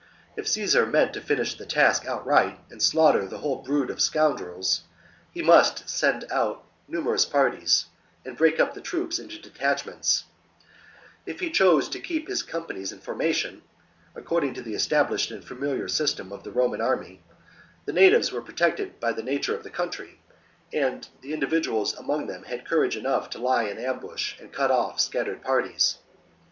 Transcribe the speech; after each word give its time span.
If 0.35 0.47
Caesar 0.47 0.87
meant 0.87 1.13
to 1.13 1.21
finish 1.21 1.55
his 1.59 1.67
task 1.67 2.07
outright 2.07 2.59
and 2.71 2.81
slaughter 2.81 3.27
the 3.27 3.37
whole 3.37 3.57
brood 3.57 3.91
of 3.91 4.01
scoundrels, 4.01 4.81
he 5.31 5.43
must 5.43 5.87
send 5.87 6.25
out 6.31 6.63
numerous 6.87 7.23
parties 7.23 7.85
and 8.25 8.35
break 8.35 8.59
up 8.59 8.73
the 8.73 8.81
troops 8.81 9.19
into 9.19 9.39
detachments; 9.39 10.23
if 11.27 11.39
he 11.39 11.51
chose 11.51 11.87
to 11.89 11.99
keep 11.99 12.27
his 12.27 12.41
companies 12.41 12.91
in 12.91 12.97
formation, 12.99 13.61
according 14.15 14.55
to 14.55 14.63
the 14.63 14.73
established 14.73 15.29
and 15.29 15.45
familiar 15.45 15.87
system 15.87 16.33
of 16.33 16.41
the 16.43 16.51
Roman 16.51 16.81
army, 16.81 17.21
the 17.85 17.93
natives 17.93 18.31
were 18.31 18.41
protected 18.41 18.99
by 18.99 19.11
the 19.11 19.21
nature 19.21 19.55
of 19.55 19.61
the 19.61 19.69
country, 19.69 20.19
and 20.73 21.07
individuals 21.21 21.93
among 21.93 22.25
them 22.25 22.41
had 22.45 22.65
courage 22.65 22.97
enough 22.97 23.29
to 23.29 23.37
lie 23.37 23.65
in 23.65 23.77
ambush 23.77 24.33
and 24.39 24.51
cut 24.51 24.71
off 24.71 24.99
scattered 24.99 25.43
parties. 25.43 25.99